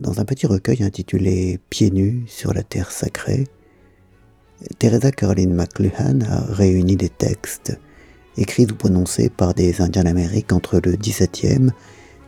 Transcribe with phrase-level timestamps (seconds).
[0.00, 3.44] dans un petit recueil intitulé Pieds nus sur la terre sacrée,
[4.78, 7.78] Teresa Caroline McLuhan a réuni des textes
[8.36, 11.70] écrits ou prononcés par des Indiens d'Amérique entre le XVIIe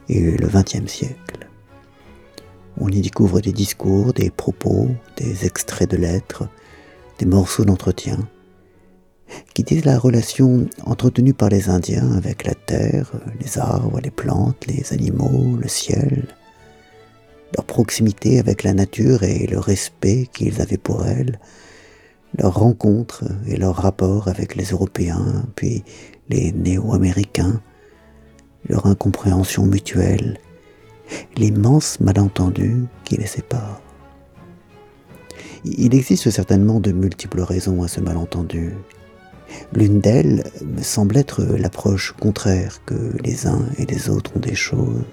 [0.09, 1.49] et le XXe siècle.
[2.79, 6.49] On y découvre des discours, des propos, des extraits de lettres,
[7.19, 8.29] des morceaux d'entretien,
[9.55, 13.11] qui disent la relation entretenue par les Indiens avec la terre,
[13.41, 16.29] les arbres, les plantes, les animaux, le ciel,
[17.77, 21.39] proximité avec la nature et le respect qu'ils avaient pour elle,
[22.39, 25.85] leur rencontre et leur rapport avec les Européens, puis
[26.31, 27.61] les néo-américains,
[28.67, 30.39] leur incompréhension mutuelle,
[31.37, 33.83] l'immense malentendu qui les sépare.
[35.67, 38.73] Il existe certainement de multiples raisons à ce malentendu.
[39.75, 44.55] L'une d'elles me semble être l'approche contraire que les uns et les autres ont des
[44.55, 45.05] choses,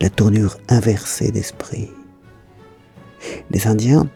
[0.00, 1.90] la tournure inversée d'esprit.
[3.50, 4.08] Les Indiens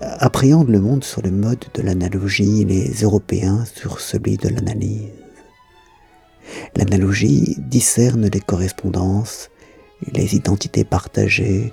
[0.00, 5.08] appréhendent le monde sur le mode de l'analogie, les Européens sur celui de l'analyse.
[6.76, 9.50] L'analogie discerne les correspondances,
[10.12, 11.72] les identités partagées,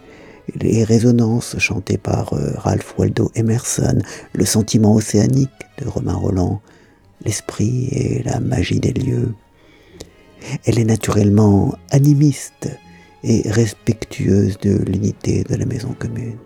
[0.54, 4.00] les résonances chantées par euh, Ralph Waldo Emerson,
[4.34, 5.50] le sentiment océanique
[5.80, 6.62] de Romain Roland,
[7.24, 9.34] l'esprit et la magie des lieux.
[10.66, 12.70] Elle est naturellement animiste
[13.26, 16.38] et respectueuse de l'unité de la maison commune.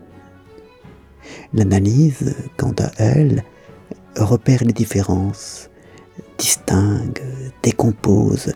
[1.54, 3.44] L'analyse, quant à elle,
[4.16, 5.70] repère les différences,
[6.38, 7.22] distingue,
[7.62, 8.54] décompose,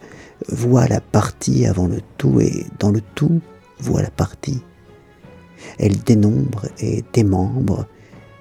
[0.47, 3.41] voit la partie avant le tout et dans le tout
[3.79, 4.61] voit la partie.
[5.77, 7.87] Elle dénombre et démembre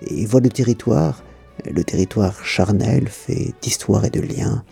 [0.02, 1.24] et voit le territoire,
[1.68, 4.64] le territoire charnel fait d'histoire et de liens,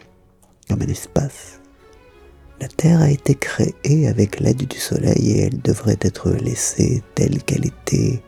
[0.69, 1.60] comme un espace.
[2.61, 7.43] La Terre a été créée avec l'aide du Soleil et elle devrait être laissée telle
[7.43, 8.23] qu'elle était.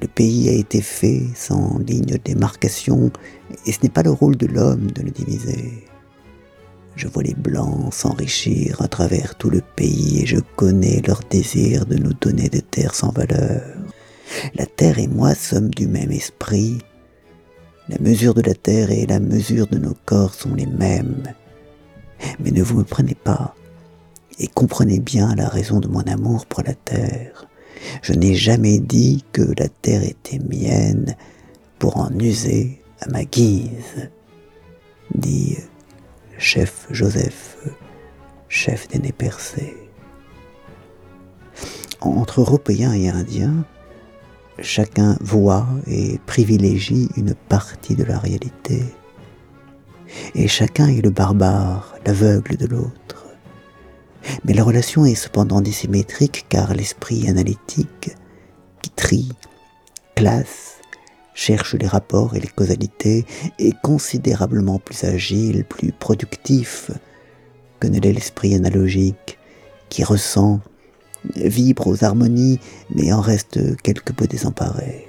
[0.00, 3.10] Le pays a été fait sans ligne de démarcation
[3.66, 5.84] et ce n'est pas le rôle de l'homme de le diviser.
[6.96, 11.84] Je vois les Blancs s'enrichir à travers tout le pays et je connais leur désir
[11.84, 13.62] de nous donner des terres sans valeur.
[14.54, 16.78] La terre et moi sommes du même esprit.
[17.90, 21.34] La mesure de la terre et la mesure de nos corps sont les mêmes.
[22.40, 23.54] Mais ne vous me prenez pas
[24.38, 27.46] et comprenez bien la raison de mon amour pour la terre.
[28.02, 31.16] Je n'ai jamais dit que la terre était mienne
[31.78, 34.10] pour en user à ma guise,
[35.14, 35.58] dit
[36.38, 37.58] chef Joseph,
[38.48, 39.76] chef des nez percés.
[42.00, 43.64] Entre Européens et Indiens,
[44.60, 48.82] chacun voit et privilégie une partie de la réalité.
[50.34, 53.26] Et chacun est le barbare, l'aveugle de l'autre.
[54.44, 58.16] Mais la relation est cependant dissymétrique car l'esprit analytique,
[58.82, 59.32] qui trie,
[60.14, 60.78] classe,
[61.34, 63.26] cherche les rapports et les causalités,
[63.58, 66.90] est considérablement plus agile, plus productif
[67.80, 69.38] que ne l'est l'esprit analogique,
[69.88, 70.60] qui ressent,
[71.36, 72.60] vibre aux harmonies,
[72.94, 75.06] mais en reste quelque peu désemparé.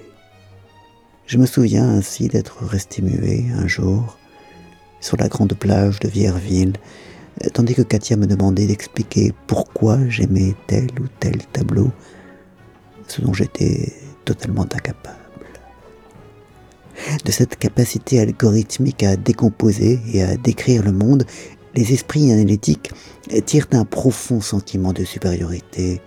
[1.27, 4.17] Je me souviens ainsi d'être resté muet un jour
[5.05, 6.73] sur la grande plage de Vierville,
[7.53, 11.91] tandis que Katia me demandait d'expliquer pourquoi j'aimais tel ou tel tableau,
[13.07, 13.93] ce dont j'étais
[14.25, 15.19] totalement incapable
[17.23, 21.25] de cette capacité algorithmique à décomposer et à décrire le monde,
[21.75, 22.91] les esprits analytiques
[23.45, 26.01] tirent un profond sentiment de supériorité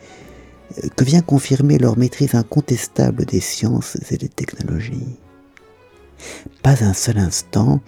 [0.78, 5.18] euh, que vient confirmer leur maîtrise incontestable des sciences et des technologies.
[6.62, 7.80] Pas un seul instant,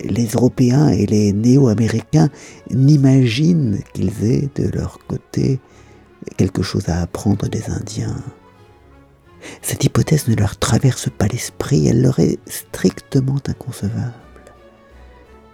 [0.00, 2.30] les Européens et les néo-américains
[2.70, 5.60] n'imaginent qu'ils aient de leur côté
[6.36, 8.22] quelque chose à apprendre des Indiens.
[9.62, 14.14] Cette hypothèse ne leur traverse pas l'esprit, elle leur est strictement inconcevable.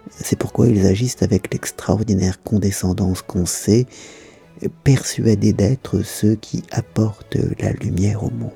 [0.09, 3.85] C'est pourquoi ils agissent avec l'extraordinaire condescendance qu'on sait,
[4.83, 8.51] persuadés d'être ceux qui apportent la lumière au monde.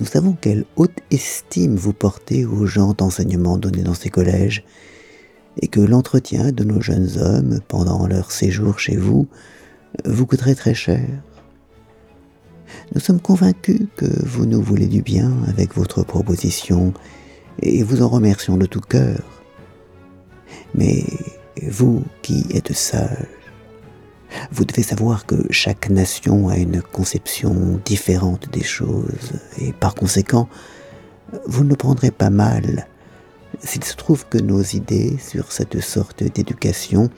[0.00, 4.64] Nous savons quelle haute estime vous portez aux gens d'enseignement donnés dans ces collèges,
[5.60, 9.28] et que l'entretien de nos jeunes hommes pendant leur séjour chez vous
[10.04, 11.06] vous coûterait très cher.
[12.92, 16.92] Nous sommes convaincus que vous nous voulez du bien avec votre proposition
[17.62, 19.20] et vous en remercions de tout cœur.
[20.74, 21.04] Mais
[21.62, 23.28] vous qui êtes sage,
[24.50, 30.48] vous devez savoir que chaque nation a une conception différente des choses et par conséquent,
[31.46, 32.86] vous ne prendrez pas mal
[33.60, 37.10] s'il se trouve que nos idées sur cette sorte d'éducation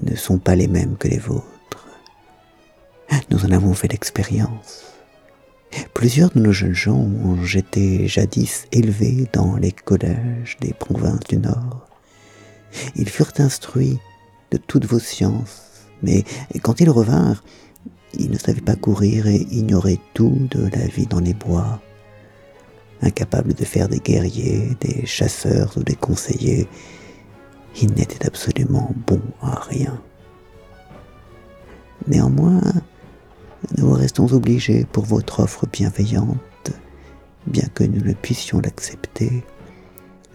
[0.00, 1.46] ne sont pas les mêmes que les vôtres.
[3.30, 4.84] Nous en avons fait l'expérience.
[5.94, 11.38] Plusieurs de nos jeunes gens ont été jadis élevés dans les collèges des provinces du
[11.38, 11.88] Nord.
[12.94, 13.98] Ils furent instruits
[14.50, 15.71] de toutes vos sciences,
[16.02, 16.24] mais
[16.62, 17.42] quand ils revinrent,
[18.14, 21.80] ils ne savaient pas courir et ignoraient tout de la vie dans les bois.
[23.00, 26.68] Incapables de faire des guerriers, des chasseurs ou des conseillers,
[27.80, 30.00] ils n'étaient absolument bons à rien.
[32.06, 32.60] Néanmoins,
[33.78, 36.72] nous restons obligés pour votre offre bienveillante,
[37.46, 39.44] bien que nous ne puissions l'accepter,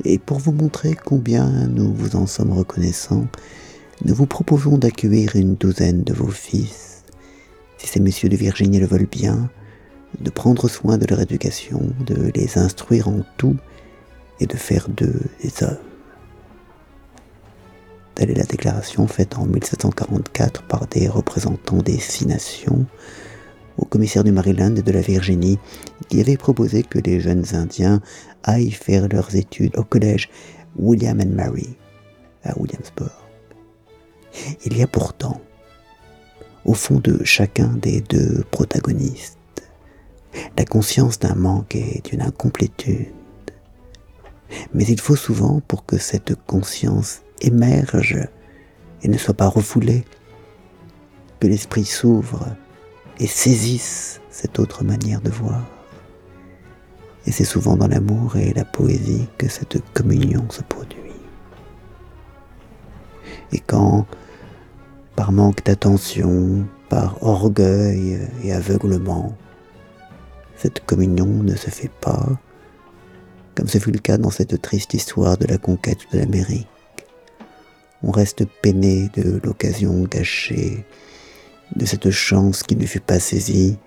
[0.04, 3.28] et pour vous montrer combien nous vous en sommes reconnaissants,
[4.06, 7.04] nous vous proposons d'accueillir une douzaine de vos fils,
[7.78, 9.50] si ces messieurs de Virginie le veulent bien,
[10.20, 13.58] de prendre soin de leur éducation, de les instruire en tout
[14.40, 15.78] et de faire d'eux des hommes.
[18.16, 22.86] Telle est la déclaration faite en 1744 par des représentants des six nations
[23.78, 25.60] au commissaire du Maryland et de la Virginie
[26.08, 28.02] qui avait proposé que les jeunes Indiens
[28.44, 30.30] aillent faire leurs études au collège
[30.78, 31.76] William and Mary
[32.44, 33.27] à Williamsburg.
[34.66, 35.42] Il y a pourtant,
[36.66, 39.38] au fond de chacun des deux protagonistes,
[40.58, 43.14] la conscience d'un manque et d'une incomplétude.
[44.74, 48.18] Mais il faut souvent, pour que cette conscience émerge
[49.04, 50.04] et ne soit pas refoulée,
[51.40, 52.48] que l'esprit s'ouvre
[53.20, 55.64] et saisisse cette autre manière de voir.
[57.26, 60.98] Et c'est souvent dans l'amour et la poésie que cette communion se produit.
[63.52, 64.06] Et quand,
[65.18, 69.36] par manque d'attention, par orgueil et aveuglement,
[70.56, 72.30] cette communion ne se fait pas,
[73.56, 76.68] comme ce fut le cas dans cette triste histoire de la conquête de l'Amérique.
[78.04, 80.86] On reste peiné de l'occasion gâchée,
[81.76, 83.80] de cette chance qui ne fut pas saisie,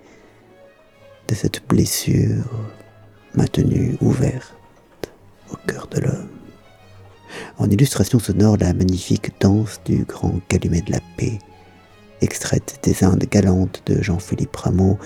[1.29, 2.43] de cette blessure
[3.35, 5.13] maintenue ouverte
[5.49, 6.40] au cœur de l'homme.
[7.61, 11.37] En illustration sonore, la magnifique danse du grand calumet de la paix,
[12.19, 14.97] extraite des Indes galantes de Jean-Philippe Rameau,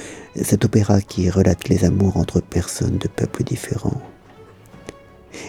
[0.41, 4.01] cet opéra qui relate les amours entre personnes de peuples différents.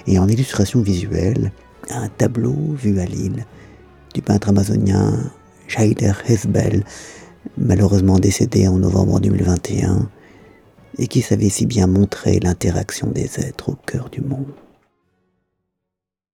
[0.08, 1.52] Et en illustration visuelle,
[1.90, 3.46] un tableau vu à Lille
[4.12, 5.30] du peintre amazonien
[5.68, 6.82] Scheider Hesbel,
[7.56, 10.10] malheureusement décédé en novembre 2021,
[10.98, 14.50] et qui savait si bien montrer l'interaction des êtres au cœur du monde.